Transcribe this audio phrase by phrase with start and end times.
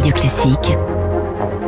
[0.00, 0.78] Radio Classique.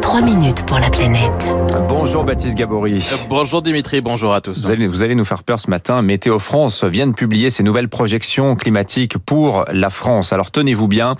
[0.01, 1.55] 3 minutes pour la planète.
[1.87, 3.07] Bonjour Baptiste Gabory.
[3.29, 4.65] Bonjour Dimitri, bonjour à tous.
[4.65, 6.01] Vous allez, vous allez nous faire peur ce matin.
[6.01, 10.33] Météo France vient de publier ses nouvelles projections climatiques pour la France.
[10.33, 11.17] Alors tenez-vous bien,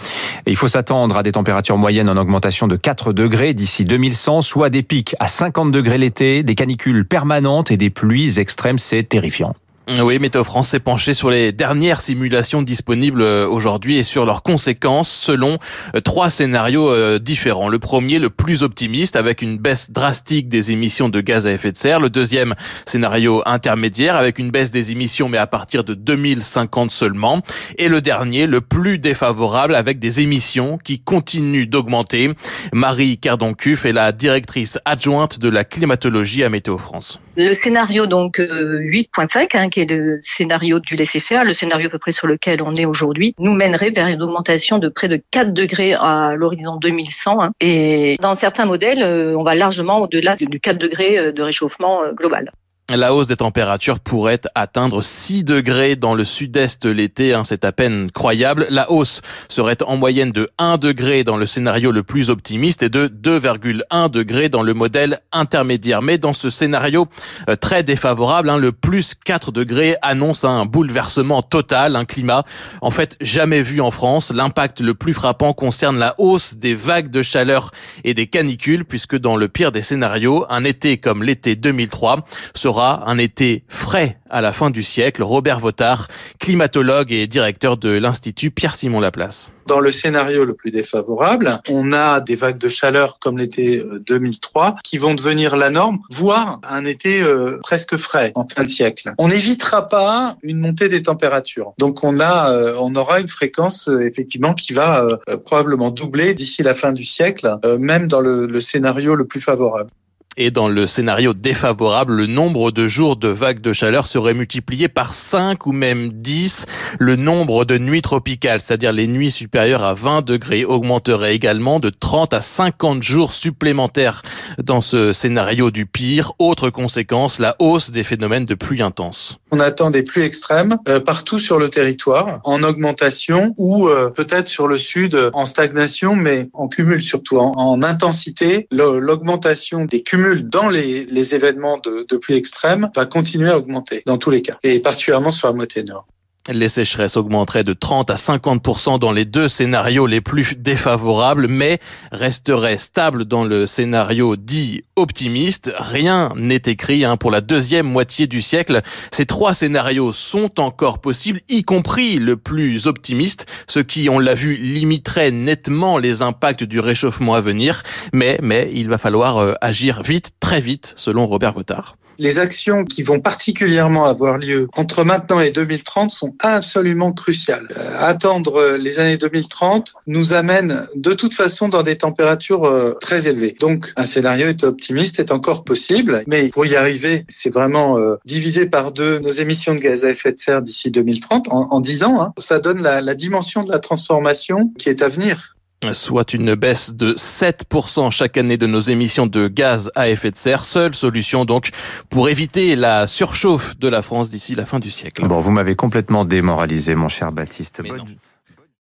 [0.47, 4.71] il faut s'attendre à des températures moyennes en augmentation de 4 degrés d'ici 2100, soit
[4.71, 8.79] des pics à 50 degrés l'été, des canicules permanentes et des pluies extrêmes.
[8.79, 9.55] C'est terrifiant.
[10.01, 14.43] Oui, Météo France s'est penché sur les dernières simulations disponibles euh, aujourd'hui et sur leurs
[14.43, 15.59] conséquences selon
[15.95, 17.69] euh, trois scénarios euh, différents.
[17.69, 21.73] Le premier, le plus optimiste, avec une baisse drastique des émissions de gaz à effet
[21.73, 22.01] de serre.
[22.01, 22.55] Le deuxième
[22.87, 27.43] scénario intermédiaire, avec une baisse des émissions, mais à partir de 2050 seulement.
[27.77, 32.31] Et le dernier, le plus défavorable, avec des émissions qui continuent d'augmenter.
[32.73, 37.21] Marie Cardoncuf est la directrice adjointe de la climatologie à Météo France.
[37.37, 42.13] Le scénario donc 8.5, qui est le scénario du laisser-faire, le scénario à peu près
[42.13, 45.95] sur lequel on est aujourd'hui, nous mènerait vers une augmentation de près de 4 degrés
[45.95, 47.43] à l'horizon 2100.
[47.43, 47.51] Hein.
[47.61, 52.03] Et dans certains modèles, euh, on va largement au-delà du 4 degrés euh, de réchauffement
[52.03, 52.53] euh, global.
[52.91, 57.71] La hausse des températures pourrait atteindre 6 degrés dans le sud-est l'été, hein, c'est à
[57.71, 58.67] peine croyable.
[58.71, 62.89] La hausse serait en moyenne de 1 degré dans le scénario le plus optimiste et
[62.89, 66.03] de 2,1 degrés dans le modèle intermédiaire.
[66.03, 67.07] Mais dans ce scénario
[67.49, 72.45] euh, très défavorable, hein, le plus 4 degrés annonce un bouleversement total, un climat
[72.81, 74.33] en fait jamais vu en France.
[74.35, 77.71] L'impact le plus frappant concerne la hausse des vagues de chaleur
[78.03, 82.72] et des canicules, puisque dans le pire des scénarios, un été comme l'été 2003 sera
[82.81, 85.23] un été frais à la fin du siècle.
[85.23, 89.53] Robert Votard, climatologue et directeur de l'Institut Pierre-Simon Laplace.
[89.67, 94.67] Dans le scénario le plus défavorable, on a des vagues de chaleur comme l'été 2003
[94.67, 98.69] euh, qui vont devenir la norme, voire un été euh, presque frais en fin de
[98.69, 99.13] siècle.
[99.19, 101.75] On n'évitera pas une montée des températures.
[101.79, 105.07] Donc on a, euh, on aura une fréquence effectivement qui va
[105.45, 109.91] probablement doubler d'ici la fin du siècle, même dans le scénario le plus favorable.
[110.39, 114.89] Et dans le scénario défavorable, le nombre de jours de vagues de chaleur serait multiplié
[114.89, 116.65] par 5 ou même 10.
[116.99, 121.91] Le nombre de nuits tropicales, c'est-à-dire les nuits supérieures à 20 degrés, augmenterait également de
[121.91, 124.23] 30 à 50 jours supplémentaires
[124.57, 126.33] dans ce scénario du pire.
[126.39, 129.39] Autre conséquence, la hausse des phénomènes de pluie intense.
[129.51, 134.49] On attend des pluies extrêmes euh, partout sur le territoire, en augmentation ou euh, peut-être
[134.49, 138.67] sur le sud en stagnation, mais en cumul surtout, en, en intensité.
[138.71, 144.19] L'augmentation des cumuls dans les, événements de, de pluie extrême va continuer à augmenter dans
[144.19, 146.07] tous les cas, et particulièrement sur la moitié nord.
[146.49, 151.79] Les sécheresses augmenteraient de 30 à 50% dans les deux scénarios les plus défavorables, mais
[152.11, 155.71] resteraient stables dans le scénario dit optimiste.
[155.79, 158.83] Rien n'est écrit hein, pour la deuxième moitié du siècle.
[159.13, 164.35] Ces trois scénarios sont encore possibles, y compris le plus optimiste, ce qui, on l'a
[164.35, 167.85] vu, limiterait nettement les impacts du réchauffement à venir.
[168.13, 172.85] Mais, mais il va falloir euh, agir vite, très vite, selon Robert Votard les actions
[172.85, 177.69] qui vont particulièrement avoir lieu entre maintenant et 2030 sont absolument cruciales.
[177.77, 183.29] Euh, attendre les années 2030 nous amène de toute façon dans des températures euh, très
[183.29, 183.57] élevées.
[183.59, 188.17] Donc un scénario est optimiste est encore possible, mais pour y arriver, c'est vraiment euh,
[188.25, 191.81] diviser par deux nos émissions de gaz à effet de serre d'ici 2030 en, en
[191.81, 192.23] 10 ans.
[192.23, 192.33] Hein.
[192.39, 195.57] Ça donne la, la dimension de la transformation qui est à venir
[195.93, 200.37] soit une baisse de 7% chaque année de nos émissions de gaz à effet de
[200.37, 200.65] serre.
[200.65, 201.71] Seule solution donc
[202.09, 205.27] pour éviter la surchauffe de la France d'ici la fin du siècle.
[205.27, 207.83] Bon, vous m'avez complètement démoralisé, mon cher Baptiste.